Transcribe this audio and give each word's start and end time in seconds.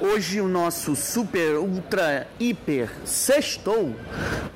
Hoje 0.00 0.40
o 0.40 0.48
nosso 0.48 0.96
super, 0.96 1.58
ultra, 1.58 2.26
hiper 2.40 2.90
sextou 3.04 3.94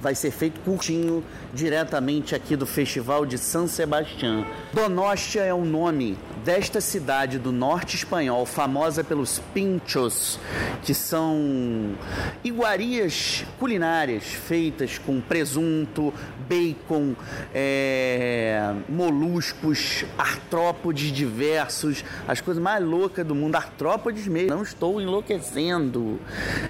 vai 0.00 0.16
ser 0.16 0.32
feito 0.32 0.58
curtinho 0.62 1.22
diretamente 1.56 2.34
aqui 2.34 2.54
do 2.54 2.66
Festival 2.66 3.24
de 3.24 3.38
San 3.38 3.66
Sebastián. 3.66 4.44
Donostia 4.74 5.42
é 5.42 5.54
o 5.54 5.64
nome 5.64 6.18
desta 6.44 6.80
cidade 6.80 7.38
do 7.38 7.50
norte 7.50 7.96
espanhol, 7.96 8.44
famosa 8.44 9.02
pelos 9.02 9.40
pinchos, 9.54 10.38
que 10.84 10.92
são 10.92 11.96
iguarias 12.44 13.44
culinárias 13.58 14.24
feitas 14.24 14.98
com 14.98 15.20
presunto, 15.20 16.12
bacon, 16.46 17.14
é, 17.54 18.74
moluscos, 18.88 20.04
artrópodes 20.18 21.10
diversos, 21.10 22.04
as 22.28 22.40
coisas 22.40 22.62
mais 22.62 22.84
loucas 22.84 23.26
do 23.26 23.34
mundo, 23.34 23.56
artrópodes 23.56 24.28
mesmo. 24.28 24.50
Não 24.50 24.62
estou 24.62 25.00
enlouquecendo. 25.00 26.20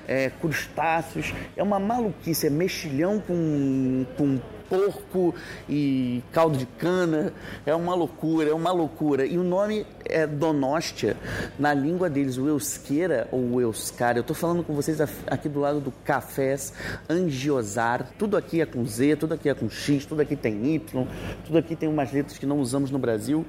É, 0.07 0.31
crustáceos, 0.41 1.35
é 1.57 1.63
uma 1.63 1.81
maluquice, 1.81 2.47
é 2.47 2.51
mexilhão 2.51 3.21
com, 3.21 4.07
com 4.17 4.39
porco 4.69 5.35
e 5.69 6.23
caldo 6.33 6.57
de 6.57 6.67
cana. 6.67 7.33
É 7.65 7.75
uma 7.75 7.95
loucura, 7.95 8.51
é 8.51 8.55
uma 8.55 8.73
loucura. 8.73 9.27
E 9.27 9.39
o 9.39 9.43
nome 9.43 9.87
é 10.05 10.27
Donóstia, 10.27 11.17
na 11.59 11.73
língua 11.73 12.09
deles, 12.09 12.37
o 12.37 12.47
Eusqueira 12.47 13.29
ou 13.31 13.41
o 13.41 13.61
Euskara. 13.61 14.19
Eu 14.19 14.23
estou 14.23 14.37
falando 14.37 14.63
com 14.63 14.75
vocês 14.75 15.01
aqui 15.27 15.49
do 15.49 15.61
lado 15.61 15.81
do 15.81 15.91
Cafés 15.91 16.73
Angiosar. 17.09 18.11
Tudo 18.19 18.37
aqui 18.37 18.61
é 18.61 18.67
com 18.67 18.85
Z, 18.85 19.17
tudo 19.17 19.35
aqui 19.35 19.49
é 19.49 19.55
com 19.55 19.69
X, 19.69 20.05
tudo 20.05 20.23
aqui 20.23 20.37
tem 20.37 20.75
Y, 20.75 21.07
tudo 21.45 21.59
aqui 21.59 21.75
tem 21.75 21.89
umas 21.89 22.13
letras 22.13 22.39
que 22.39 22.47
não 22.47 22.59
usamos 22.59 22.91
no 22.91 22.99
Brasil. 22.99 23.45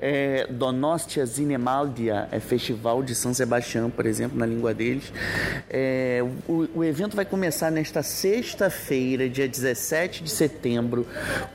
É, 0.00 0.46
Donostia 0.50 1.24
Zinemaldia 1.26 2.28
é 2.30 2.40
festival 2.40 3.02
de 3.02 3.14
São 3.14 3.32
Sebastião, 3.34 3.90
por 3.90 4.06
exemplo, 4.06 4.38
na 4.38 4.46
língua 4.46 4.74
deles. 4.74 5.12
É, 5.68 6.22
o, 6.48 6.68
o 6.76 6.84
evento 6.84 7.16
vai 7.16 7.24
começar 7.24 7.70
nesta 7.70 8.02
sexta-feira, 8.02 9.28
dia 9.28 9.48
17 9.48 10.24
de 10.24 10.30
setembro 10.30 10.59
setembro, 10.60 11.06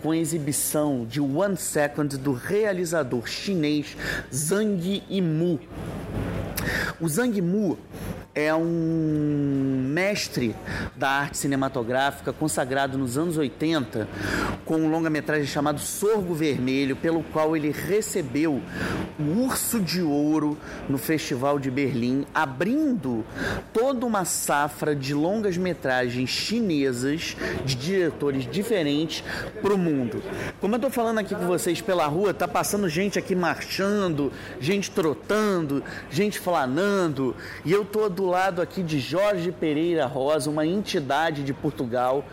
com 0.02 0.12
a 0.12 0.18
exibição 0.18 1.06
de 1.06 1.22
One 1.22 1.56
Second 1.56 2.18
do 2.18 2.34
realizador 2.34 3.28
chinês 3.28 3.96
Zhang 4.34 5.04
Yimou. 5.10 5.60
O 7.00 7.08
Zhang 7.08 7.36
Yimou 7.36 7.78
é 8.34 8.54
um 8.54 9.65
mestre 9.96 10.54
da 10.94 11.10
arte 11.10 11.38
cinematográfica 11.38 12.34
consagrado 12.34 12.98
nos 12.98 13.18
anos 13.18 13.38
80 13.38 14.10
com 14.66 14.76
um 14.76 14.90
longa-metragem 14.90 15.48
chamado 15.48 15.80
Sorgo 15.80 16.34
Vermelho, 16.34 16.98
pelo 16.98 17.24
qual 17.24 17.56
ele 17.56 17.72
recebeu 17.72 18.62
o 19.18 19.46
Urso 19.46 19.80
de 19.80 20.02
Ouro 20.02 20.58
no 20.90 20.98
Festival 20.98 21.58
de 21.60 21.72
Berlim, 21.72 22.26
abrindo 22.34 23.24
toda 23.72 24.06
uma 24.06 24.26
safra 24.26 24.94
de 24.94 25.14
longas-metragens 25.14 26.30
chinesas 26.30 27.38
de 27.64 27.76
diretores 27.76 28.46
diferentes 28.52 29.24
para 29.62 29.74
o 29.74 29.78
mundo. 29.78 30.22
Como 30.60 30.74
eu 30.74 30.78
estou 30.78 30.92
falando 30.92 31.20
aqui 31.20 31.34
com 31.34 31.48
vocês 31.48 31.80
pela 31.80 32.06
rua, 32.06 32.34
tá 32.34 32.50
passando 32.50 32.90
gente 32.90 33.18
aqui 33.18 33.34
marchando, 33.34 34.30
gente 34.60 34.92
trotando, 34.92 35.82
gente 36.12 36.38
flanando, 36.38 37.34
e 37.64 37.72
eu 37.72 37.86
tô 37.86 38.10
do 38.10 38.26
lado 38.26 38.62
aqui 38.62 38.84
de 38.84 39.00
Jorge 39.00 39.54
Pereira 39.54 39.85
Rosa, 40.08 40.50
uma 40.50 40.66
entidade 40.66 41.44
de 41.44 41.54
Portugal 41.54 42.26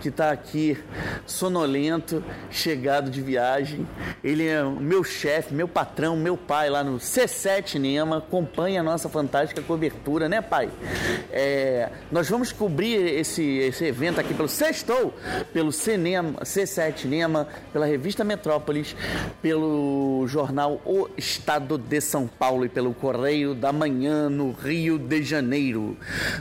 que 0.00 0.08
está 0.08 0.30
aqui 0.30 0.78
sonolento, 1.26 2.22
chegado 2.50 3.10
de 3.10 3.20
viagem. 3.20 3.86
Ele 4.22 4.46
é 4.46 4.62
meu 4.62 5.02
chefe, 5.02 5.54
meu 5.54 5.68
patrão, 5.68 6.16
meu 6.16 6.36
pai 6.36 6.68
lá 6.68 6.82
no 6.84 6.98
C7 6.98 7.78
Nema, 7.78 8.18
acompanha 8.18 8.80
a 8.80 8.82
nossa 8.82 9.08
fantástica 9.08 9.62
cobertura, 9.62 10.28
né, 10.28 10.40
pai? 10.40 10.70
É, 11.30 11.90
nós 12.10 12.28
vamos 12.28 12.52
cobrir 12.52 12.96
esse, 13.14 13.42
esse 13.42 13.84
evento 13.84 14.20
aqui 14.20 14.34
pelo 14.34 14.48
Sextou, 14.48 15.14
pelo 15.52 15.72
Cinema, 15.72 16.40
C7 16.42 17.04
Nema, 17.04 17.48
pela 17.72 17.86
revista 17.86 18.24
Metrópolis, 18.24 18.96
pelo 19.40 20.26
jornal 20.26 20.80
O 20.84 21.08
Estado 21.16 21.78
de 21.78 22.00
São 22.00 22.26
Paulo 22.26 22.64
e 22.64 22.68
pelo 22.68 22.92
Correio 22.94 23.54
da 23.54 23.72
Manhã 23.72 24.28
no 24.28 24.52
Rio 24.52 24.98
de 24.98 25.22
Janeiro. 25.22 25.96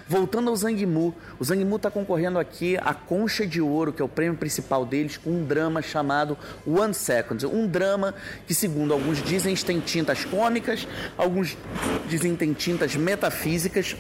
Voltando 0.08 0.50
ao 0.50 0.56
Zangmu, 0.58 1.16
o 1.40 1.44
Zangmu 1.44 1.76
está 1.78 1.90
concorrendo 1.90 2.40
aqui 2.40 2.78
à 2.78 2.94
Concha 2.94 3.46
de 3.46 3.62
Ouro, 3.62 3.94
que 3.94 4.02
é 4.02 4.06
o 4.06 4.10
prêmio 4.10 4.38
principal 4.38 4.86
deles, 4.86 5.16
com 5.16 5.30
um 5.30 5.46
drama 5.46 5.82
chamado 5.82 6.38
One 6.66 6.94
Second. 6.94 7.46
Um 7.46 7.68
drama 7.68 8.14
que, 8.46 8.54
segundo 8.54 8.94
alguns 8.94 9.24
dizem, 9.24 9.56
tem 9.56 9.80
tintas 9.80 10.26
cômicas, 10.26 10.88
alguns 11.18 11.58
dizem 12.10 12.36
tem 12.36 12.54
tintas 12.54 12.96
metafísicas. 12.96 13.96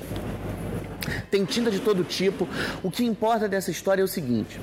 Tem 1.32 1.46
tinta 1.46 1.72
de 1.72 1.80
todo 1.80 2.04
tipo. 2.04 2.48
O 2.84 2.92
que 2.92 3.06
importa 3.06 3.48
dessa 3.48 3.72
história 3.72 4.02
é 4.02 4.06
o 4.06 4.08
seguinte: 4.08 4.60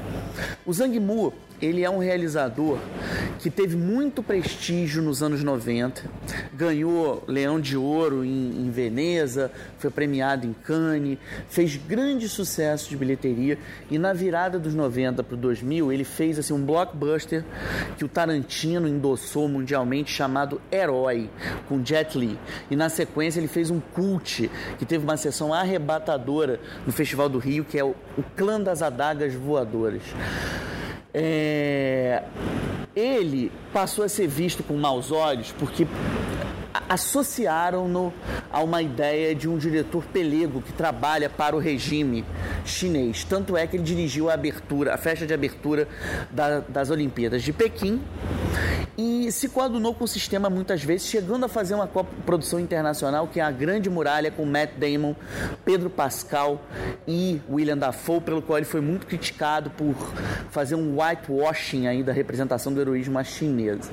o 0.66 0.72
Zhang 0.72 0.98
Mu 1.00 1.32
ele 1.60 1.82
é 1.82 1.90
um 1.90 1.98
realizador 1.98 2.78
que 3.38 3.50
teve 3.50 3.76
muito 3.76 4.22
prestígio 4.22 5.02
nos 5.02 5.22
anos 5.22 5.42
90, 5.42 6.02
ganhou 6.52 7.22
Leão 7.26 7.60
de 7.60 7.76
Ouro 7.76 8.24
em, 8.24 8.66
em 8.66 8.70
Veneza, 8.70 9.50
foi 9.78 9.90
premiado 9.90 10.46
em 10.46 10.52
Cannes, 10.52 11.18
fez 11.48 11.76
grande 11.76 12.28
sucesso 12.28 12.88
de 12.88 12.96
bilheteria 12.96 13.58
e 13.90 13.98
na 13.98 14.12
virada 14.12 14.58
dos 14.58 14.74
90 14.74 15.22
para 15.22 15.34
o 15.34 15.38
2000 15.38 15.92
ele 15.92 16.04
fez 16.04 16.38
assim, 16.38 16.52
um 16.52 16.64
blockbuster 16.64 17.44
que 17.96 18.04
o 18.04 18.08
Tarantino 18.08 18.88
endossou 18.88 19.48
mundialmente 19.48 20.12
chamado 20.12 20.60
Herói, 20.72 21.30
com 21.68 21.84
Jet 21.84 22.18
Li. 22.18 22.38
E 22.70 22.76
na 22.76 22.88
sequência 22.88 23.40
ele 23.40 23.48
fez 23.48 23.70
um 23.70 23.80
cult 23.80 24.50
que 24.78 24.86
teve 24.86 25.04
uma 25.04 25.16
sessão 25.16 25.52
arrebatadora 25.52 26.60
no 26.86 26.92
Festival 26.92 27.28
do 27.28 27.38
Rio, 27.38 27.64
que 27.64 27.78
é 27.78 27.84
o, 27.84 27.94
o 28.16 28.22
Clã 28.36 28.60
das 28.60 28.82
Adagas 28.82 29.34
Voadoras. 29.34 30.02
É, 31.16 32.24
ele 32.96 33.52
passou 33.72 34.04
a 34.04 34.08
ser 34.08 34.26
visto 34.26 34.64
com 34.64 34.74
maus 34.74 35.12
olhos 35.12 35.54
porque 35.56 35.86
associaram-no 36.88 38.12
a 38.50 38.62
uma 38.62 38.82
ideia 38.82 39.34
de 39.34 39.48
um 39.48 39.58
diretor 39.58 40.04
pelego 40.04 40.62
que 40.62 40.72
trabalha 40.72 41.28
para 41.28 41.56
o 41.56 41.58
regime 41.58 42.24
chinês. 42.64 43.24
Tanto 43.24 43.56
é 43.56 43.66
que 43.66 43.76
ele 43.76 43.84
dirigiu 43.84 44.30
a 44.30 44.34
abertura, 44.34 44.94
a 44.94 44.96
festa 44.96 45.26
de 45.26 45.34
abertura 45.34 45.88
da, 46.30 46.60
das 46.60 46.90
Olimpíadas 46.90 47.42
de 47.42 47.52
Pequim 47.52 48.00
e 48.96 49.30
se 49.32 49.48
coadunou 49.48 49.94
com 49.94 50.04
o 50.04 50.08
sistema 50.08 50.48
muitas 50.48 50.82
vezes, 50.82 51.08
chegando 51.08 51.44
a 51.44 51.48
fazer 51.48 51.74
uma 51.74 51.86
produção 51.86 52.60
internacional 52.60 53.26
que 53.26 53.40
é 53.40 53.42
a 53.42 53.50
Grande 53.50 53.90
Muralha 53.90 54.30
com 54.30 54.44
Matt 54.44 54.72
Damon, 54.76 55.14
Pedro 55.64 55.90
Pascal 55.90 56.62
e 57.06 57.40
William 57.50 57.76
Dafoe, 57.76 58.20
pelo 58.20 58.40
qual 58.40 58.58
ele 58.58 58.66
foi 58.66 58.80
muito 58.80 59.06
criticado 59.06 59.70
por 59.70 59.94
fazer 60.50 60.76
um 60.76 61.00
whitewashing 61.00 61.86
aí 61.86 62.02
da 62.02 62.12
representação 62.12 62.72
do 62.72 62.80
heroísmo 62.80 63.22
chinesa. 63.24 63.90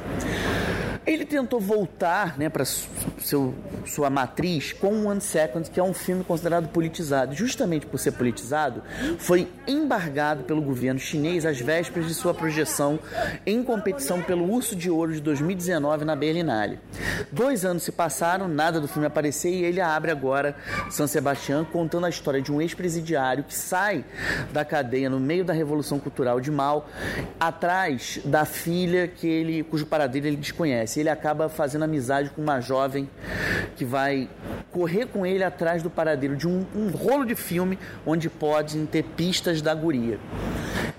Ele 1.05 1.25
tentou 1.25 1.59
voltar 1.59 2.37
né, 2.37 2.47
para 2.47 2.63
sua 2.63 4.09
matriz 4.09 4.71
com 4.71 5.07
One 5.07 5.19
Second, 5.19 5.69
que 5.69 5.79
é 5.79 5.83
um 5.83 5.93
filme 5.93 6.23
considerado 6.23 6.69
politizado. 6.69 7.33
Justamente 7.33 7.87
por 7.87 7.97
ser 7.97 8.11
politizado, 8.11 8.83
foi 9.17 9.47
embargado 9.67 10.43
pelo 10.43 10.61
governo 10.61 10.99
chinês 10.99 11.43
às 11.43 11.59
vésperas 11.59 12.07
de 12.07 12.13
sua 12.13 12.35
projeção 12.35 12.99
em 13.47 13.63
competição 13.63 14.21
pelo 14.21 14.47
Urso 14.51 14.75
de 14.75 14.91
Ouro 14.91 15.11
de 15.11 15.21
2019 15.21 16.05
na 16.05 16.15
Berlinale. 16.15 16.77
Dois 17.31 17.65
anos 17.65 17.81
se 17.81 17.91
passaram, 17.91 18.47
nada 18.47 18.79
do 18.79 18.87
filme 18.87 19.07
aparecer 19.07 19.49
e 19.49 19.63
ele 19.63 19.81
abre 19.81 20.11
agora 20.11 20.55
São 20.91 21.07
Sebastião 21.07 21.65
contando 21.65 22.05
a 22.05 22.09
história 22.09 22.41
de 22.41 22.51
um 22.51 22.61
ex-presidiário 22.61 23.43
que 23.43 23.55
sai 23.55 24.05
da 24.53 24.63
cadeia 24.63 25.09
no 25.09 25.19
meio 25.19 25.43
da 25.43 25.53
Revolução 25.53 25.99
Cultural 25.99 26.39
de 26.39 26.51
Mao, 26.51 26.87
atrás 27.39 28.19
da 28.23 28.45
filha 28.45 29.07
que 29.07 29.27
ele, 29.27 29.63
cujo 29.63 29.87
paradeiro 29.87 30.27
ele 30.27 30.37
desconhece 30.37 30.90
acontece? 30.91 30.99
Ele 30.99 31.09
acaba 31.09 31.47
fazendo 31.47 31.83
amizade 31.83 32.29
com 32.29 32.41
uma 32.41 32.59
jovem 32.59 33.09
que 33.75 33.85
vai 33.85 34.27
correr 34.71 35.05
com 35.05 35.25
ele 35.25 35.43
atrás 35.43 35.81
do 35.81 35.89
paradeiro 35.89 36.35
de 36.35 36.47
um, 36.47 36.65
um 36.75 36.89
rolo 36.89 37.25
de 37.25 37.35
filme 37.35 37.77
onde 38.05 38.29
podem 38.29 38.85
ter 38.85 39.03
pistas 39.03 39.61
da 39.61 39.73
guria. 39.73 40.19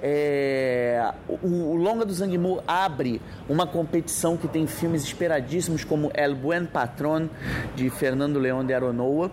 É, 0.04 1.12
o, 1.28 1.46
o, 1.46 1.76
Longa 1.76 2.04
do 2.04 2.12
Zangmu 2.12 2.60
abre 2.66 3.22
uma 3.48 3.66
competição 3.66 4.36
que 4.36 4.48
tem 4.48 4.66
filmes 4.66 5.04
esperadíssimos 5.04 5.84
como 5.84 6.10
El 6.12 6.34
Buen 6.34 6.66
Patrón, 6.66 7.28
de 7.76 7.88
Fernando 7.88 8.38
León 8.40 8.66
de 8.66 8.74
Aronoa. 8.74 9.30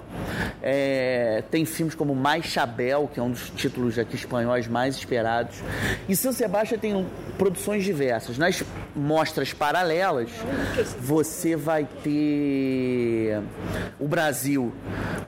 É, 0.61 1.43
tem 1.49 1.65
filmes 1.65 1.95
como 1.95 2.13
Mais 2.13 2.45
Chabel, 2.45 3.09
que 3.11 3.19
é 3.19 3.23
um 3.23 3.31
dos 3.31 3.49
títulos 3.49 3.97
aqui 3.97 4.15
espanhóis 4.15 4.67
mais 4.67 4.95
esperados. 4.95 5.63
E 6.07 6.15
São 6.15 6.31
Sebastião 6.31 6.79
tem 6.79 7.07
produções 7.37 7.83
diversas. 7.83 8.37
Nas 8.37 8.63
mostras 8.95 9.53
paralelas, 9.53 10.29
você 10.99 11.55
vai 11.55 11.87
ter 12.03 13.41
o 13.99 14.07
Brasil 14.07 14.73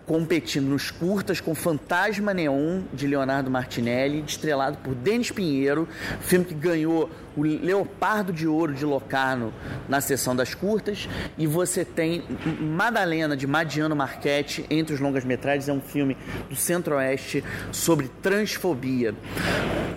competindo 0.06 0.68
nos 0.68 0.92
curtas 0.92 1.40
com 1.40 1.56
Fantasma 1.56 2.34
Neon 2.34 2.82
de 2.94 3.08
Leonardo 3.08 3.50
Martinelli, 3.50 4.24
estrelado 4.26 4.78
por 4.78 4.94
Denis 4.94 5.32
Pinheiro, 5.32 5.88
filme 6.22 6.46
que 6.46 6.54
ganhou 6.54 7.10
o 7.36 7.44
Leopardo 7.44 8.34
de 8.34 8.46
Ouro 8.48 8.74
de 8.74 8.84
Locarno 8.84 9.54
na 9.88 10.02
sessão 10.02 10.36
das 10.36 10.54
curtas, 10.54 11.08
e 11.38 11.48
você 11.48 11.86
tem 11.86 12.24
Madalena 12.60 13.38
de 13.38 13.48
Madiano 13.48 13.96
Marchetti 13.96 14.66
entre 14.70 14.94
os 14.94 15.00
longas 15.00 15.24
metragens, 15.24 15.70
é 15.70 15.74
um 15.74 15.82
filme 15.82 16.18
do 16.50 16.56
Centro-Oeste 16.56 17.44
sobre 17.72 18.10
transfobia. 18.22 19.16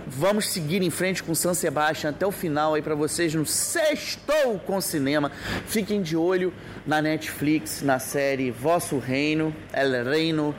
Vamos 0.07 0.49
seguir 0.49 0.83
em 0.83 0.91
frente 0.91 1.23
com 1.23 1.35
San 1.35 1.55
Sebastian 1.55 2.11
até 2.11 2.27
o 2.27 2.31
final 2.31 2.75
aí 2.75 2.83
para 2.83 2.95
vocês 2.95 3.35
no 3.35 3.47
Sextou 3.47 4.59
com 4.59 4.81
Cinema. 4.81 5.33
Fiquem 5.67 6.03
de 6.03 6.17
olho 6.17 6.53
na 6.87 7.01
Netflix, 7.01 7.81
na 7.83 7.99
série 7.99 8.51
Vosso 8.51 8.99
Reino, 8.99 9.55
El 9.73 10.05
Reino, 10.05 10.55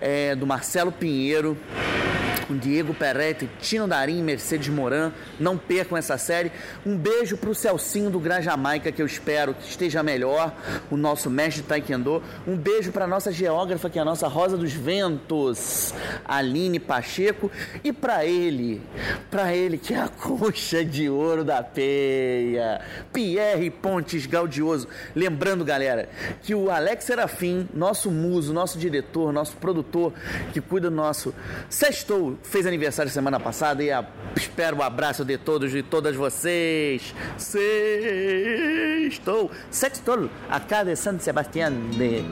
é, 0.00 0.34
do 0.36 0.46
Marcelo 0.46 0.92
Pinheiro 0.92 1.56
com 2.48 2.56
Diego 2.56 2.94
Peretti, 2.94 3.48
Tino 3.60 3.86
Darim, 3.86 4.22
Mercedes 4.22 4.68
Moran. 4.68 5.12
Não 5.38 5.58
percam 5.58 5.98
essa 5.98 6.16
série. 6.16 6.50
Um 6.84 6.96
beijo 6.96 7.36
pro 7.36 7.54
Celcinho 7.54 8.10
do 8.10 8.18
Gran 8.18 8.40
Jamaica, 8.40 8.90
que 8.90 9.02
eu 9.02 9.06
espero 9.06 9.52
que 9.52 9.68
esteja 9.68 10.02
melhor, 10.02 10.54
o 10.90 10.96
nosso 10.96 11.28
mestre 11.28 11.62
de 11.62 11.68
Taekwondo. 11.68 12.22
Um 12.46 12.56
beijo 12.56 12.90
pra 12.90 13.06
nossa 13.06 13.30
geógrafa, 13.30 13.90
que 13.90 13.98
é 13.98 14.02
a 14.02 14.04
nossa 14.04 14.26
Rosa 14.26 14.56
dos 14.56 14.72
Ventos, 14.72 15.92
Aline 16.24 16.80
Pacheco. 16.80 17.50
E 17.84 17.92
para 17.92 18.24
ele, 18.24 18.80
para 19.30 19.54
ele 19.54 19.76
que 19.76 19.92
é 19.92 20.00
a 20.00 20.08
concha 20.08 20.82
de 20.82 21.10
ouro 21.10 21.44
da 21.44 21.62
peia, 21.62 22.80
Pierre 23.12 23.70
Pontes 23.70 24.24
Gaudioso. 24.24 24.88
Lembrando, 25.14 25.64
galera, 25.64 26.08
que 26.42 26.54
o 26.54 26.70
Alex 26.70 27.04
Serafim, 27.04 27.68
nosso 27.74 28.10
muso, 28.10 28.54
nosso 28.54 28.78
diretor, 28.78 29.32
nosso 29.32 29.56
produtor, 29.58 30.14
que 30.54 30.62
cuida 30.62 30.88
do 30.88 30.96
nosso 30.96 31.34
Sextou, 31.68 32.37
fez 32.42 32.66
aniversário 32.66 33.10
semana 33.10 33.38
passada 33.38 33.82
e 33.82 33.90
a, 33.90 34.04
espero 34.36 34.78
o 34.78 34.82
abraço 34.82 35.24
de 35.24 35.38
todos 35.38 35.74
e 35.74 35.82
todas 35.82 36.16
vocês. 36.16 37.14
Sextou, 37.36 38.30
Sextou, 39.70 40.30
acá 40.50 40.84
de 40.84 40.96
San 40.96 41.18
Sebastián 41.18 41.72
de 41.96 42.22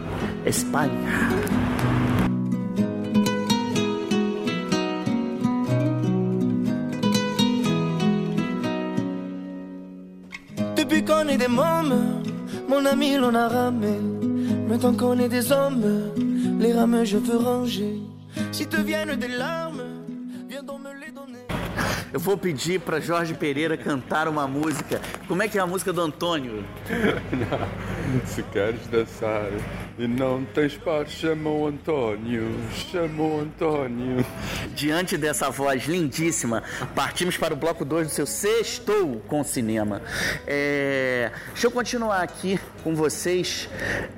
Espanha. 0.45 0.91
Depuis 10.77 11.05
qu'on 11.05 11.29
est 11.29 11.39
des 11.39 11.49
mômes, 11.49 12.23
mon 12.69 12.85
ami 12.87 13.17
l'on 13.17 13.35
a 13.35 13.49
ramé. 13.49 13.99
Maintenant 14.69 14.95
qu'on 14.95 15.19
est 15.19 15.29
des 15.29 15.53
hommes, 15.53 16.13
les 16.59 16.73
rames 16.73 17.05
je 17.05 17.19
veux 17.19 17.37
ranger. 17.37 18.01
Si 18.53 18.67
te 18.67 18.77
viennent 18.81 19.17
des 19.17 19.29
larmes, 19.29 19.76
Eu 22.13 22.21
vou 22.21 22.37
pedir 22.37 22.81
para 22.81 23.01
Jorge 23.01 23.35
Pereira 23.35 23.77
cantar 23.77 24.29
uma 24.29 24.47
música. 24.47 25.01
Como 25.27 25.43
é 25.43 25.49
que 25.49 25.59
é 25.59 25.61
a 25.61 25.67
música 25.67 25.93
do 25.93 26.01
Antônio? 26.01 26.65
Se 28.27 28.43
queres 28.45 28.87
dançar 28.87 29.51
e 29.99 30.07
não 30.07 30.45
tens 30.45 30.77
par, 30.77 31.07
chama 31.09 31.51
o 31.51 31.67
Antônio, 31.67 32.55
chama 32.91 33.23
o 33.23 33.41
Antônio. 33.41 34.25
Diante 34.75 35.17
dessa 35.17 35.51
voz 35.51 35.87
lindíssima, 35.87 36.63
partimos 36.95 37.37
para 37.37 37.55
o 37.55 37.57
bloco 37.57 37.85
2 37.85 38.09
do 38.09 38.13
seu 38.13 38.27
Sextou 38.27 39.21
com 39.27 39.43
Cinema. 39.43 40.03
É, 40.47 41.31
Deixa 41.53 41.67
eu 41.67 41.71
continuar 41.71 42.23
aqui 42.23 42.61
com 42.83 42.95
vocês. 42.95 43.69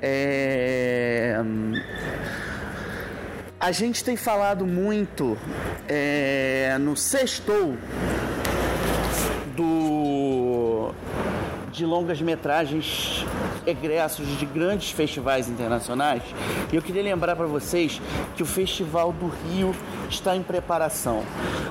É, 0.01 1.37
A 3.61 3.73
gente 3.73 4.05
tem 4.05 4.15
falado 4.15 4.65
muito 4.65 5.37
é, 5.85 6.77
no 6.79 6.95
Sextou 6.95 7.75
do 9.53 10.93
de 11.73 11.85
longas 11.85 12.21
metragens 12.21 13.25
egressos 13.67 14.27
de 14.37 14.45
grandes 14.45 14.91
festivais 14.91 15.49
internacionais. 15.49 16.23
E 16.71 16.75
eu 16.77 16.81
queria 16.81 17.03
lembrar 17.03 17.35
para 17.35 17.47
vocês 17.47 18.01
que 18.37 18.43
o 18.43 18.45
Festival 18.45 19.11
do 19.11 19.27
Rio 19.27 19.75
está 20.09 20.37
em 20.37 20.41
preparação. 20.41 21.23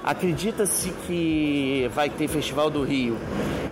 Acredita-se 0.05 0.91
que 1.07 1.91
vai 1.95 2.11
ter 2.11 2.29
Festival 2.29 2.69
do 2.69 2.83
Rio 2.83 3.17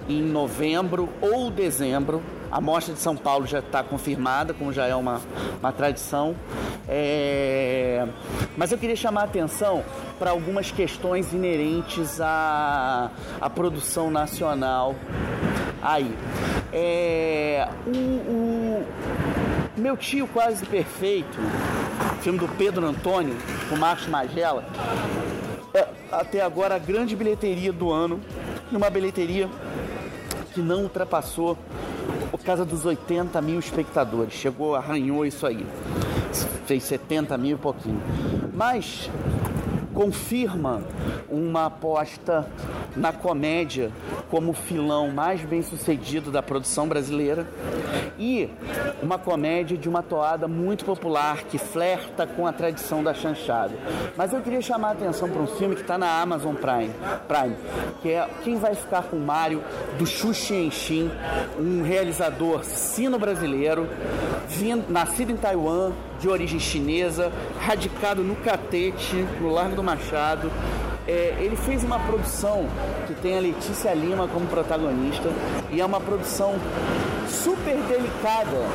em 0.09 0.23
novembro 0.23 1.11
ou 1.21 1.51
dezembro. 1.51 2.23
A 2.51 2.61
Mostra 2.61 2.95
de 2.95 3.01
São 3.01 3.17
Paulo 3.17 3.47
já 3.47 3.59
está 3.59 3.83
confirmada, 3.83 4.55
como 4.55 4.73
já 4.73 4.87
é 4.87 4.95
uma, 4.95 5.21
uma 5.61 5.73
tradição. 5.73 6.35
É, 6.89 8.07
Mas 8.57 8.71
eu 8.71 8.79
queria 8.79 8.95
chamar 8.95 9.23
a 9.23 9.25
atenção 9.25 9.83
para 10.19 10.31
algumas 10.31 10.71
questões 10.71 11.33
inerentes 11.33 12.21
à, 12.21 13.11
à 13.41 13.51
produção 13.51 14.11
nacional 14.11 14.95
aí. 15.83 16.13
É, 16.73 17.69
o, 17.87 17.91
o 17.91 18.87
meu 19.77 19.97
tio 19.97 20.27
quase 20.29 20.65
perfeito, 20.65 21.39
filme 22.21 22.39
do 22.39 22.49
Pedro 22.49 22.87
Antônio, 22.87 23.37
com 23.69 23.77
Marcos 23.77 24.07
Magela, 24.07 24.65
é 25.75 25.87
até 26.11 26.41
agora 26.41 26.77
a 26.77 26.79
grande 26.79 27.15
bilheteria 27.15 27.73
do 27.73 27.93
ano, 27.93 28.21
e 28.71 28.77
uma 28.77 28.91
bilheteria 28.91 29.49
que 30.53 30.61
não 30.61 30.83
ultrapassou 30.83 31.57
a 32.33 32.39
casa 32.39 32.65
dos 32.65 32.85
80 32.85 33.41
mil 33.41 33.59
espectadores. 33.59 34.35
Chegou, 34.35 34.75
arranhou 34.75 35.25
isso 35.25 35.47
aí. 35.47 35.65
Fez 36.67 36.83
70 36.85 37.37
mil 37.39 37.57
e 37.57 37.61
pouquinho. 37.61 38.01
Mas 38.55 39.11
confirma 39.97 40.83
uma 41.27 41.67
aposta 41.67 42.47
na 42.95 43.15
comédia 43.15 43.91
como 44.31 44.51
o 44.51 44.55
filão 44.55 45.11
mais 45.11 45.41
bem 45.41 45.63
sucedido 45.63 46.31
da 46.31 46.43
produção 46.43 46.87
brasileira 46.87 47.47
e 48.19 48.51
uma 49.03 49.19
comédia 49.19 49.75
de 49.75 49.89
uma 49.89 50.03
toada 50.03 50.47
muito 50.47 50.85
popular 50.85 51.45
que 51.45 51.57
flerta 51.57 52.27
com 52.27 52.47
a 52.47 52.53
tradição 52.53 53.03
da 53.03 53.15
chanchada. 53.15 53.73
Mas 54.19 54.35
eu 54.35 54.43
queria 54.43 54.61
chamar 54.61 54.89
a 54.89 54.93
atenção 54.93 55.31
para 55.31 55.41
um 55.41 55.47
filme 55.47 55.75
que 55.75 55.81
está 55.81 55.97
na 55.97 56.21
Amazon 56.21 56.55
Prime, 56.55 56.93
Prime, 57.27 57.57
que 58.03 58.11
é 58.11 58.29
Quem 58.45 58.59
Vai 58.59 58.75
Ficar 58.75 59.05
com 59.05 59.17
Mário, 59.17 59.65
do 59.99 60.05
Xu 60.05 60.35
Xianxin, 60.35 61.11
um 61.59 61.83
realizador 61.83 62.65
sino-brasileiro, 62.65 63.89
nascido 64.91 65.33
em 65.33 65.37
Taiwan, 65.37 65.93
de 66.21 66.29
origem 66.29 66.59
chinesa, 66.59 67.33
radicado 67.61 68.23
no 68.23 68.37
Catete, 68.37 69.17
no 69.41 69.51
Largo 69.51 69.77
do 69.77 69.83
Machado. 69.83 70.51
É, 71.07 71.37
ele 71.39 71.55
fez 71.55 71.85
uma 71.85 72.01
produção 72.01 72.67
que 73.07 73.15
tem 73.15 73.37
a 73.37 73.41
Letícia 73.41 73.95
Lima 73.95 74.27
como 74.27 74.47
protagonista 74.47 75.31
e 75.71 75.81
é 75.81 75.85
uma 75.85 76.01
produção 76.01 76.57
super 77.29 77.77
delicada 77.83 78.67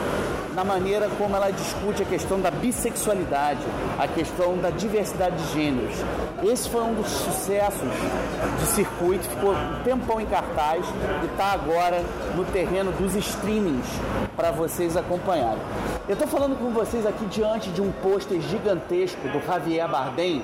na 0.53 0.63
maneira 0.63 1.09
como 1.17 1.35
ela 1.35 1.51
discute 1.51 2.03
a 2.03 2.05
questão 2.05 2.39
da 2.39 2.51
bissexualidade, 2.51 3.61
a 3.97 4.07
questão 4.07 4.57
da 4.57 4.69
diversidade 4.69 5.35
de 5.37 5.53
gêneros. 5.53 5.95
Esse 6.43 6.69
foi 6.69 6.81
um 6.81 6.93
dos 6.93 7.07
sucessos 7.07 7.81
do 7.81 8.65
circuito, 8.65 9.27
ficou 9.29 9.51
um 9.51 9.83
tempão 9.83 10.19
em 10.19 10.25
cartaz 10.25 10.85
e 11.21 11.25
está 11.25 11.53
agora 11.53 12.03
no 12.35 12.43
terreno 12.45 12.91
dos 12.91 13.15
streamings 13.15 13.87
para 14.35 14.51
vocês 14.51 14.97
acompanharem. 14.97 15.61
Eu 16.07 16.13
estou 16.13 16.27
falando 16.27 16.57
com 16.57 16.71
vocês 16.71 17.05
aqui 17.05 17.25
diante 17.25 17.69
de 17.69 17.79
um 17.79 17.91
pôster 17.91 18.41
gigantesco 18.41 19.21
do 19.29 19.39
Javier 19.45 19.87
Bardem 19.87 20.43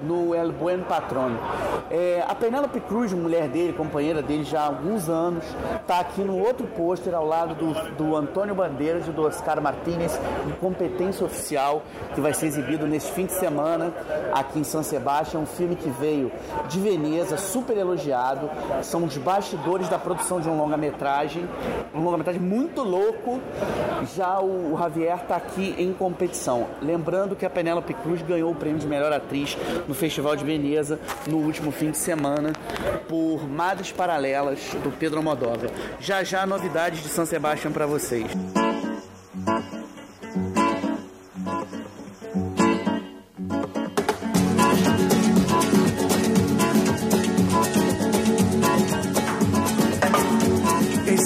no 0.00 0.32
El 0.32 0.52
Buen 0.52 0.82
Patrón. 0.82 1.32
É, 1.90 2.24
a 2.26 2.34
Penélope 2.36 2.80
Cruz, 2.80 3.12
mulher 3.12 3.48
dele, 3.48 3.72
companheira 3.72 4.22
dele 4.22 4.44
já 4.44 4.60
há 4.60 4.66
alguns 4.66 5.08
anos, 5.08 5.44
está 5.80 5.98
aqui 5.98 6.22
no 6.22 6.38
outro 6.38 6.66
pôster 6.68 7.14
ao 7.14 7.26
lado 7.26 7.54
do, 7.54 7.72
do 7.96 8.16
Antônio 8.16 8.54
Bandeiras 8.54 9.06
e 9.08 9.10
do 9.10 9.22
Oscar 9.22 9.60
Martínez, 9.60 10.18
em 10.46 10.52
Competência 10.52 11.26
Oficial, 11.26 11.82
que 12.14 12.20
vai 12.20 12.32
ser 12.32 12.46
exibido 12.46 12.86
nesse 12.86 13.10
fim 13.10 13.26
de 13.26 13.32
semana 13.32 13.92
aqui 14.32 14.60
em 14.60 14.64
São 14.64 14.84
Sebastião. 14.84 15.42
Um 15.42 15.46
filme 15.46 15.74
que 15.74 15.90
veio 15.90 16.30
de 16.68 16.78
Veneza, 16.78 17.36
super 17.36 17.76
elogiado. 17.76 18.48
São 18.82 19.04
os 19.04 19.18
bastidores 19.18 19.88
da 19.88 19.98
produção 19.98 20.40
de 20.40 20.48
um 20.48 20.56
longa-metragem, 20.56 21.46
um 21.92 22.02
longa-metragem 22.02 22.40
muito 22.40 22.82
louco. 22.82 23.40
Já 24.14 24.38
o, 24.40 24.72
o 24.72 24.74
Javier 24.92 25.16
está 25.16 25.36
aqui 25.36 25.74
em 25.78 25.92
competição. 25.92 26.68
Lembrando 26.82 27.34
que 27.34 27.46
a 27.46 27.50
Penélope 27.50 27.94
Cruz 27.94 28.20
ganhou 28.20 28.52
o 28.52 28.54
prêmio 28.54 28.78
de 28.78 28.86
melhor 28.86 29.10
atriz 29.10 29.56
no 29.88 29.94
Festival 29.94 30.36
de 30.36 30.44
Veneza 30.44 31.00
no 31.26 31.38
último 31.38 31.72
fim 31.72 31.90
de 31.90 31.96
semana 31.96 32.52
por 33.08 33.48
Madres 33.48 33.90
Paralelas 33.90 34.60
do 34.82 34.90
Pedro 34.90 35.18
Almodóvar. 35.18 35.70
Já 35.98 36.22
já 36.22 36.44
novidades 36.44 37.02
de 37.02 37.08
São 37.08 37.24
Sebastião 37.24 37.72
para 37.72 37.86
vocês. 37.86 38.30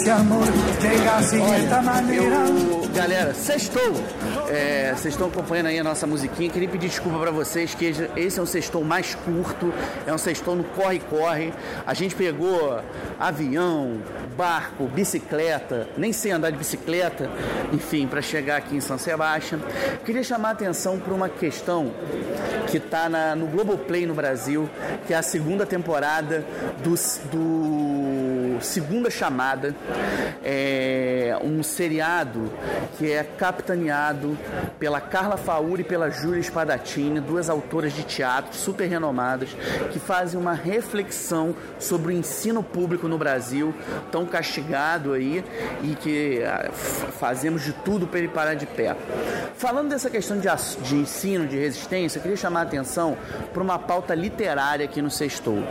C'est 0.07 0.13
amor 0.13 0.47
esta 1.57 1.83
manera. 1.83 2.37
Eu, 2.47 2.86
galera, 2.97 3.35
sextou. 3.35 3.93
É, 4.49 4.95
vocês 4.97 5.13
estão 5.13 5.29
acompanhando 5.29 5.67
aí 5.67 5.79
a 5.79 5.85
nossa 5.85 6.07
musiquinha. 6.07 6.49
Queria 6.49 6.67
pedir 6.67 6.89
desculpa 6.89 7.19
pra 7.19 7.31
vocês 7.31 7.75
que 7.75 7.85
esse 8.17 8.39
é 8.39 8.43
um 8.43 8.47
sextou 8.47 8.83
mais 8.83 9.15
curto, 9.15 9.73
é 10.07 10.15
um 10.15 10.17
sextou 10.17 10.57
no 10.57 10.65
corre-corre. 10.65 11.53
A 11.87 11.93
gente 11.93 12.15
pegou 12.15 12.81
avião, 13.21 14.01
barco, 14.35 14.87
bicicleta, 14.87 15.87
nem 15.99 16.11
sei 16.11 16.33
andar 16.33 16.51
de 16.51 16.57
bicicleta, 16.57 17.31
enfim, 17.71 18.07
para 18.07 18.23
chegar 18.23 18.57
aqui 18.57 18.77
em 18.77 18.81
São 18.81 18.97
Sebastião. 18.97 19.61
Queria 20.03 20.23
chamar 20.23 20.49
a 20.49 20.53
atenção 20.53 20.99
para 20.99 21.13
uma 21.13 21.29
questão 21.29 21.93
que 22.67 22.79
está 22.79 23.11
no 23.37 23.47
Globoplay 23.47 24.07
no 24.07 24.15
Brasil, 24.15 24.71
que 25.07 25.13
é 25.13 25.19
a 25.19 25.23
segunda 25.23 25.67
temporada 25.67 26.47
do, 26.83 26.95
do 27.31 28.16
Segunda 28.61 29.11
Chamada, 29.11 29.75
é 30.45 31.37
um 31.43 31.63
seriado 31.63 32.53
que 32.97 33.11
é 33.11 33.23
capitaneado 33.25 34.37
pela 34.79 35.01
Carla 35.01 35.37
Fauri 35.37 35.83
e 35.83 35.85
pela 35.85 36.11
Júlia 36.11 36.43
Spadatini, 36.43 37.21
duas 37.21 37.51
autoras 37.51 37.93
de 37.93 38.03
teatro 38.03 38.55
super 38.57 38.87
renomadas, 38.89 39.51
que 39.93 39.99
fazem 39.99 40.39
uma 40.39 40.53
reflexão 40.53 41.55
sobre 41.79 42.13
o 42.13 42.17
ensino 42.17 42.63
público 42.63 43.09
no 43.09 43.19
Brasil, 43.19 43.75
tão 44.11 44.27
castigado 44.27 45.13
aí, 45.13 45.45
e 45.83 45.95
que 45.95 46.43
ah, 46.45 46.71
fazemos 46.73 47.65
de 47.65 47.73
tudo 47.73 48.07
para 48.07 48.19
ele 48.19 48.29
parar 48.29 48.55
de 48.55 48.67
pé. 48.67 48.97
Falando 49.57 49.89
dessa 49.89 50.11
questão 50.11 50.39
de, 50.39 50.49
de 50.83 50.97
ensino, 50.97 51.47
de 51.47 51.57
resistência, 51.57 52.19
eu 52.19 52.23
queria 52.23 52.37
chamar 52.37 52.61
a 52.61 52.63
atenção 52.65 53.17
para 53.53 53.63
uma 53.63 53.79
pauta 53.79 54.15
literária 54.15 54.85
aqui 54.85 55.01
no 55.01 55.11
Sextou. 55.11 55.63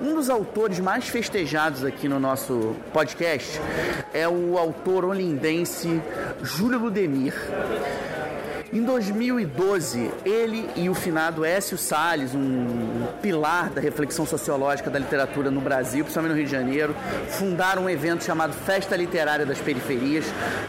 Um 0.00 0.14
dos 0.14 0.28
autores 0.28 0.78
mais 0.78 1.08
festejados 1.08 1.84
aqui 1.84 2.05
no 2.08 2.20
nosso 2.20 2.76
podcast 2.92 3.60
é 4.12 4.28
o 4.28 4.58
autor 4.58 5.04
olindense 5.04 6.00
Júlio 6.42 6.78
Ludemir. 6.78 7.34
Em 8.72 8.82
2012, 8.82 10.10
ele 10.24 10.68
e 10.74 10.90
o 10.90 10.94
finado 10.94 11.44
Écio 11.44 11.78
Salles, 11.78 12.34
um 12.34 13.06
pilar 13.22 13.70
da 13.70 13.80
reflexão 13.80 14.26
sociológica 14.26 14.90
da 14.90 14.98
literatura 14.98 15.52
no 15.52 15.60
Brasil, 15.60 16.04
principalmente 16.04 16.32
no 16.32 16.36
Rio 16.36 16.46
de 16.46 16.50
Janeiro, 16.50 16.96
fundaram 17.28 17.84
um 17.84 17.88
evento 17.88 18.24
chamado 18.24 18.52
Festa 18.52 18.96
Literária 18.96 19.46
das 19.46 19.58
Periferias 19.58 20.24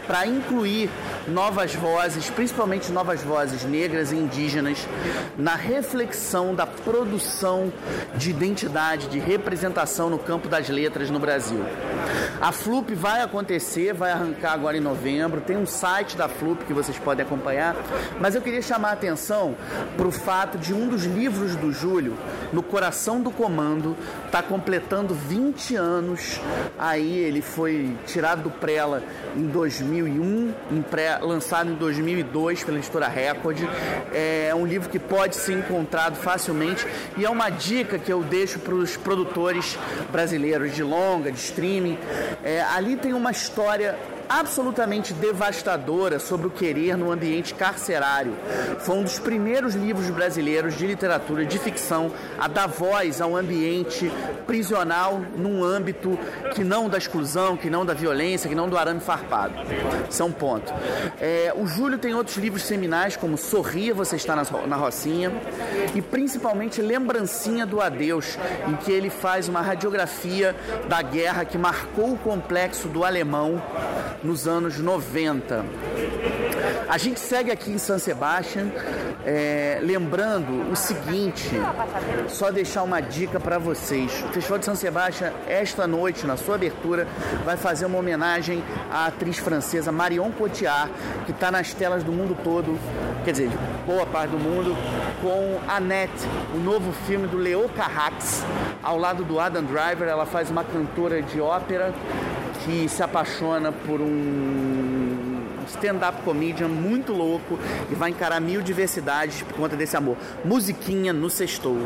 para 0.06 0.24
incluir 0.26 0.88
novas 1.26 1.74
vozes, 1.74 2.30
principalmente 2.30 2.92
novas 2.92 3.20
vozes 3.20 3.64
negras 3.64 4.12
e 4.12 4.16
indígenas, 4.16 4.86
na 5.36 5.56
reflexão 5.56 6.54
da 6.54 6.66
produção 6.66 7.72
de 8.14 8.30
identidade, 8.30 9.08
de 9.08 9.18
representação 9.18 10.08
no 10.08 10.18
campo 10.20 10.48
das 10.48 10.68
letras 10.68 11.10
no 11.10 11.18
Brasil. 11.18 11.64
A 12.40 12.52
FLUP 12.52 12.94
vai 12.94 13.22
acontecer, 13.22 13.92
vai 13.92 14.12
arrancar 14.12 14.52
agora 14.52 14.76
em 14.76 14.80
novembro, 14.80 15.40
tem 15.40 15.56
um 15.56 15.66
site 15.66 16.16
da 16.16 16.28
FLUP 16.28 16.64
que 16.64 16.72
vocês 16.72 16.96
podem 16.96 17.26
acompanhar, 17.26 17.74
mas 18.20 18.34
eu 18.34 18.42
queria 18.42 18.62
chamar 18.62 18.90
a 18.90 18.92
atenção 18.92 19.56
para 19.96 20.06
o 20.06 20.10
fato 20.10 20.58
de 20.58 20.74
um 20.74 20.88
dos 20.88 21.04
livros 21.04 21.56
do 21.56 21.72
Júlio, 21.72 22.16
No 22.52 22.62
Coração 22.62 23.20
do 23.20 23.30
Comando, 23.30 23.96
está 24.26 24.42
completando 24.42 25.14
20 25.14 25.76
anos. 25.76 26.40
Aí 26.78 27.18
ele 27.18 27.42
foi 27.42 27.96
tirado 28.06 28.42
do 28.42 28.50
Prela 28.50 29.02
em 29.36 29.46
2001, 29.46 30.54
em 30.70 30.82
pré, 30.82 31.18
lançado 31.18 31.70
em 31.70 31.74
2002 31.74 32.64
pela 32.64 32.78
editora 32.78 33.08
Record. 33.08 33.58
É 34.12 34.52
um 34.54 34.66
livro 34.66 34.88
que 34.88 34.98
pode 34.98 35.36
ser 35.36 35.54
encontrado 35.54 36.16
facilmente 36.16 36.86
e 37.16 37.24
é 37.24 37.30
uma 37.30 37.50
dica 37.50 37.98
que 37.98 38.12
eu 38.12 38.22
deixo 38.22 38.58
para 38.58 38.74
os 38.74 38.96
produtores 38.96 39.78
brasileiros 40.10 40.74
de 40.74 40.82
longa, 40.82 41.30
de 41.30 41.38
streaming. 41.38 41.98
É, 42.42 42.62
ali 42.62 42.96
tem 42.96 43.12
uma 43.12 43.30
história 43.30 43.96
absolutamente 44.28 45.12
devastadora 45.14 46.18
sobre 46.18 46.46
o 46.46 46.50
querer 46.50 46.96
no 46.96 47.10
ambiente 47.10 47.54
carcerário. 47.54 48.34
Foi 48.80 48.96
um 48.96 49.02
dos 49.02 49.18
primeiros 49.18 49.74
livros 49.74 50.08
brasileiros 50.10 50.76
de 50.76 50.86
literatura 50.86 51.44
de 51.44 51.58
ficção 51.58 52.10
a 52.38 52.48
dar 52.48 52.66
voz 52.66 53.20
ao 53.20 53.36
ambiente 53.36 54.10
prisional 54.46 55.20
num 55.36 55.62
âmbito 55.62 56.18
que 56.54 56.64
não 56.64 56.88
da 56.88 56.98
exclusão, 56.98 57.56
que 57.56 57.68
não 57.68 57.84
da 57.84 57.94
violência, 57.94 58.48
que 58.48 58.54
não 58.54 58.68
do 58.68 58.76
arame 58.76 59.00
farpado. 59.00 59.54
Isso 60.08 60.22
é 60.22 60.28
ponto. 60.38 60.72
É, 61.20 61.52
o 61.56 61.66
Júlio 61.66 61.98
tem 61.98 62.14
outros 62.14 62.36
livros 62.36 62.62
seminais, 62.62 63.16
como 63.16 63.36
Sorria, 63.36 63.92
Você 63.94 64.16
Está 64.16 64.34
na, 64.34 64.44
na 64.66 64.76
Rocinha, 64.76 65.32
e 65.94 66.02
principalmente 66.02 66.80
Lembrancinha 66.80 67.66
do 67.66 67.80
Adeus, 67.80 68.38
em 68.66 68.76
que 68.76 68.92
ele 68.92 69.10
faz 69.10 69.48
uma 69.48 69.60
radiografia 69.60 70.54
da 70.88 71.02
guerra 71.02 71.44
que 71.44 71.58
marcou 71.58 72.12
o 72.12 72.18
complexo 72.18 72.88
do 72.88 73.04
alemão 73.04 73.60
nos 74.22 74.48
anos 74.48 74.78
90. 74.78 75.64
A 76.88 76.96
gente 76.96 77.20
segue 77.20 77.50
aqui 77.50 77.70
em 77.70 77.78
San 77.78 77.98
Sebastian, 77.98 78.68
é, 79.24 79.78
lembrando 79.82 80.70
o 80.70 80.74
seguinte, 80.74 81.50
só 82.28 82.50
deixar 82.50 82.82
uma 82.82 83.00
dica 83.00 83.38
para 83.38 83.58
vocês. 83.58 84.10
O 84.28 84.32
Festival 84.32 84.58
de 84.58 84.64
San 84.64 84.74
Sebastian, 84.74 85.32
esta 85.46 85.86
noite, 85.86 86.26
na 86.26 86.36
sua 86.36 86.54
abertura, 86.54 87.06
vai 87.44 87.56
fazer 87.56 87.84
uma 87.86 87.98
homenagem 87.98 88.64
à 88.90 89.06
atriz 89.06 89.38
francesa 89.38 89.92
Marion 89.92 90.32
Cotillard, 90.32 90.90
que 91.26 91.32
está 91.32 91.50
nas 91.50 91.74
telas 91.74 92.02
do 92.02 92.10
mundo 92.10 92.36
todo, 92.42 92.78
quer 93.24 93.32
dizer, 93.32 93.50
boa 93.86 94.06
parte 94.06 94.30
do 94.30 94.38
mundo, 94.38 94.74
com 95.20 95.58
Annette, 95.70 96.26
o 96.54 96.58
novo 96.58 96.92
filme 97.06 97.26
do 97.26 97.36
Leo 97.36 97.68
Carrax, 97.76 98.42
ao 98.82 98.98
lado 98.98 99.24
do 99.24 99.38
Adam 99.38 99.62
Driver. 99.64 100.08
Ela 100.08 100.24
faz 100.24 100.50
uma 100.50 100.64
cantora 100.64 101.20
de 101.20 101.40
ópera 101.40 101.92
que 102.68 102.86
se 102.86 103.02
apaixona 103.02 103.72
por 103.72 103.98
um 103.98 105.40
stand-up 105.68 106.20
comedian 106.22 106.68
muito 106.68 107.14
louco 107.14 107.58
e 107.90 107.94
vai 107.94 108.10
encarar 108.10 108.40
mil 108.40 108.60
diversidades 108.60 109.40
por 109.40 109.54
conta 109.54 109.74
desse 109.74 109.96
amor. 109.96 110.18
Musiquinha 110.44 111.10
no 111.10 111.30
sextou. 111.30 111.78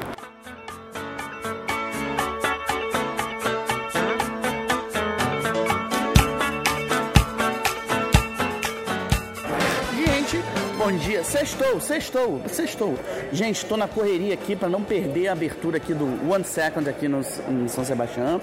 Bom 10.76 10.90
dia. 10.98 11.22
Sextou, 11.22 11.80
sextou, 11.80 12.42
sextou. 12.48 12.98
Gente, 13.30 13.62
estou 13.62 13.78
na 13.78 13.86
correria 13.86 14.34
aqui 14.34 14.56
para 14.56 14.68
não 14.68 14.82
perder 14.82 15.28
a 15.28 15.32
abertura 15.32 15.76
aqui 15.76 15.94
do 15.94 16.06
One 16.28 16.42
Second 16.42 16.90
aqui 16.90 17.06
no, 17.06 17.20
em 17.20 17.68
São 17.68 17.84
Sebastião. 17.84 18.40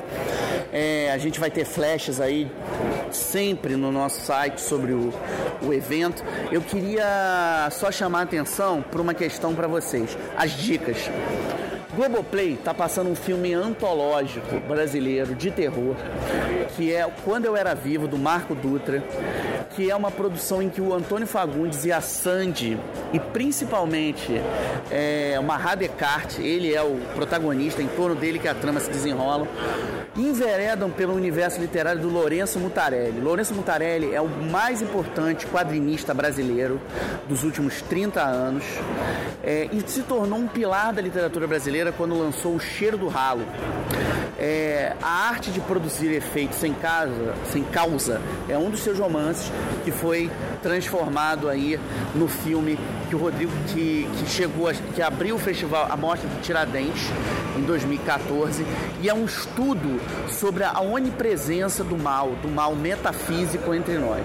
É, 0.71 1.11
a 1.11 1.17
gente 1.17 1.39
vai 1.39 1.49
ter 1.49 1.65
flashes 1.65 2.19
aí 2.21 2.49
sempre 3.11 3.75
no 3.75 3.91
nosso 3.91 4.21
site 4.21 4.61
sobre 4.61 4.93
o, 4.93 5.13
o 5.61 5.73
evento. 5.73 6.23
Eu 6.51 6.61
queria 6.61 7.67
só 7.71 7.91
chamar 7.91 8.19
a 8.19 8.23
atenção 8.23 8.81
para 8.81 9.01
uma 9.01 9.13
questão 9.13 9.55
para 9.55 9.67
vocês. 9.67 10.17
As 10.37 10.51
dicas. 10.51 11.09
Globoplay 11.95 12.53
está 12.53 12.73
passando 12.73 13.09
um 13.09 13.15
filme 13.15 13.53
antológico 13.53 14.59
brasileiro 14.67 15.33
de 15.33 15.49
terror, 15.49 15.95
que 16.77 16.93
é 16.93 17.05
Quando 17.25 17.45
Eu 17.45 17.57
Era 17.57 17.73
Vivo, 17.73 18.07
do 18.07 18.17
Marco 18.17 18.53
Dutra, 18.53 19.03
que 19.75 19.89
é 19.89 19.95
uma 19.95 20.11
produção 20.11 20.61
em 20.61 20.69
que 20.69 20.79
o 20.79 20.93
Antônio 20.93 21.27
Fagundes 21.27 21.83
e 21.85 21.91
a 21.91 21.99
Sandy, 21.99 22.77
e 23.11 23.19
principalmente 23.19 24.39
é, 24.91 25.35
o 25.39 25.43
Mahá 25.43 25.73
Descartes, 25.73 26.39
ele 26.39 26.73
é 26.73 26.81
o 26.81 26.95
protagonista, 27.15 27.81
em 27.81 27.87
torno 27.87 28.15
dele 28.15 28.39
que 28.39 28.47
a 28.47 28.53
trama 28.53 28.79
se 28.79 28.89
desenrola, 28.89 29.47
enveredam 30.19 30.89
pelo 30.89 31.13
universo 31.13 31.59
literário 31.59 32.01
do 32.01 32.09
Lourenço 32.09 32.59
Mutarelli. 32.59 33.19
Lourenço 33.21 33.53
Mutarelli 33.53 34.13
é 34.13 34.21
o 34.21 34.27
mais 34.27 34.81
importante 34.81 35.47
quadrinista 35.47 36.13
brasileiro 36.13 36.79
dos 37.27 37.43
últimos 37.43 37.81
30 37.83 38.21
anos 38.21 38.63
é, 39.43 39.69
e 39.71 39.81
se 39.87 40.03
tornou 40.03 40.39
um 40.39 40.47
pilar 40.47 40.93
da 40.93 41.01
literatura 41.01 41.47
brasileira 41.47 41.91
quando 41.91 42.17
lançou 42.17 42.55
O 42.55 42.59
Cheiro 42.59 42.97
do 42.97 43.07
Ralo. 43.07 43.45
É, 44.37 44.95
a 45.01 45.27
arte 45.27 45.51
de 45.51 45.59
produzir 45.59 46.11
efeitos 46.13 46.57
sem, 46.57 46.73
casa, 46.73 47.33
sem 47.51 47.63
causa 47.63 48.21
é 48.47 48.57
um 48.57 48.69
dos 48.69 48.79
seus 48.81 48.97
romances 48.97 49.51
que 49.83 49.91
foi 49.91 50.31
transformado 50.61 51.49
aí 51.49 51.79
no 52.15 52.27
filme 52.27 52.79
que 53.09 53.15
o 53.15 53.19
Rodrigo 53.19 53.51
que, 53.67 54.07
que 54.17 54.29
chegou 54.29 54.69
a, 54.69 54.73
que 54.73 55.01
abriu 55.01 55.35
o 55.35 55.39
festival 55.39 55.87
a 55.89 55.97
mostra 55.97 56.29
de 56.29 56.39
Tiradentes 56.41 57.09
em 57.57 57.61
2014 57.61 58.63
e 59.01 59.09
é 59.09 59.13
um 59.13 59.25
estudo 59.25 59.99
sobre 60.29 60.63
a 60.63 60.79
onipresença 60.79 61.83
do 61.83 61.97
mal, 61.97 62.29
do 62.41 62.47
mal 62.47 62.75
metafísico 62.75 63.73
entre 63.73 63.97
nós. 63.97 64.23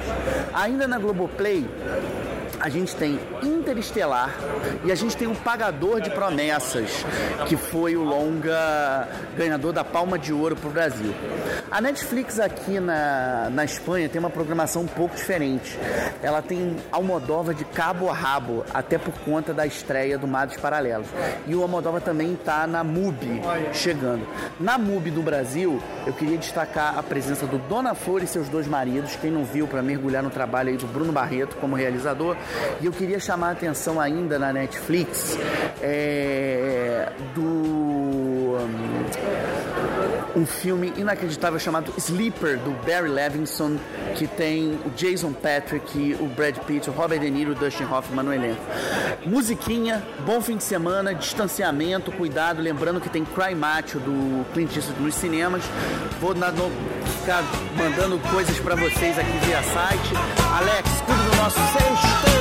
Ainda 0.53 0.87
na 0.87 0.99
Globoplay 0.99 1.67
a 2.65 2.71
gente 2.71 2.97
tem 2.97 3.21
Interestelar 3.43 4.35
e 4.85 4.91
a 4.91 4.95
gente 4.95 5.15
tem 5.19 5.29
o 5.29 5.35
Pagador 5.35 6.01
de 6.01 6.09
Promessas, 6.09 7.05
que 7.47 7.59
foi 7.59 7.95
o 7.95 8.03
longa 8.03 9.07
ganhador 9.37 9.71
da 9.71 9.85
Palma 9.85 10.19
de 10.19 10.33
Ouro 10.33 10.57
para 10.57 10.69
o 10.71 10.73
Brasil. 10.73 11.15
A 11.71 11.79
Netflix 11.79 12.41
aqui 12.41 12.81
na, 12.81 13.51
na 13.51 13.67
Espanha 13.67 14.09
tem 14.09 14.19
uma 14.19 14.31
programação 14.31 14.83
um 14.83 14.87
pouco 14.87 15.15
diferente. 15.15 15.79
Ela 16.23 16.41
tem 16.41 16.77
Almodóvar 16.91 17.55
de 17.55 17.67
cabo 17.67 18.09
a 18.09 18.15
rabo, 18.15 18.65
até 18.73 18.97
por 18.97 19.13
conta 19.21 19.53
da 19.53 19.67
estreia 19.67 20.17
do 20.17 20.27
Mados 20.27 20.57
Paralelos. 20.57 21.09
E 21.47 21.55
o 21.55 21.61
Almodóvar 21.61 22.01
também 22.01 22.33
está 22.33 22.67
na 22.67 22.83
MUBI 22.83 23.43
chegando. 23.75 24.27
Na 24.59 24.79
MUBI 24.79 25.11
do 25.11 25.21
Brasil, 25.21 25.83
eu 26.07 26.15
queria 26.15 26.39
destacar 26.39 26.99
a 26.99 27.03
presença 27.03 27.47
do 27.47 27.59
Dona 27.59 27.95
Flor 27.95 28.23
e 28.23 28.27
seus 28.27 28.49
dois 28.49 28.67
maridos, 28.67 29.17
quem 29.17 29.31
não 29.31 29.45
viu 29.45 29.67
para 29.67 29.83
mergulhar 29.83 30.23
no 30.23 30.31
trabalho 30.31 30.71
aí 30.71 30.79
do 30.79 30.87
Bruno 30.87 31.13
Barreto 31.13 31.57
como 31.57 31.77
realizador. 31.77 32.37
E 32.81 32.87
eu 32.87 32.93
queria 32.93 33.19
chamar 33.19 33.49
a 33.49 33.53
atenção 33.53 34.01
ainda 34.01 34.39
na 34.39 34.53
Netflix 34.53 35.39
é, 35.81 37.11
do 37.35 37.74
um 40.37 40.45
filme 40.45 40.93
inacreditável 40.97 41.59
chamado 41.61 41.93
Sleeper, 41.97 42.59
do 42.59 42.71
Barry 42.85 43.09
Levinson, 43.09 43.77
que 44.17 44.27
tem 44.27 44.79
o 44.85 44.91
Jason 44.97 45.33
Patrick, 45.33 46.17
o 46.21 46.27
Brad 46.27 46.57
Pitt, 46.59 46.91
o 46.91 46.93
Robert 46.93 47.21
De 47.21 47.31
Niro, 47.31 47.53
o 47.53 47.55
Dustin 47.55 47.85
Hoffman 47.85 48.25
no 48.25 48.33
elenco. 48.35 48.61
Musiquinha, 49.25 50.03
bom 50.27 50.41
fim 50.41 50.57
de 50.57 50.65
semana, 50.65 51.15
distanciamento, 51.15 52.11
cuidado, 52.13 52.61
lembrando 52.61 53.01
que 53.01 53.09
tem 53.09 53.25
Cry 53.25 53.55
Macho 53.55 53.99
do 54.01 54.45
Clint 54.53 54.75
Eastwood 54.75 55.01
nos 55.03 55.15
cinemas. 55.15 55.63
Vou 56.21 56.35
na- 56.35 56.51
no- 56.51 56.71
ficar 57.21 57.43
mandando 57.77 58.19
coisas 58.31 58.59
pra 58.59 58.75
vocês 58.75 59.19
aqui 59.19 59.39
via 59.47 59.63
site. 59.63 60.15
Alex, 60.59 60.89
cuida 61.07 61.23
do 61.23 61.37
nosso 61.37 61.59
sexto! 61.73 62.35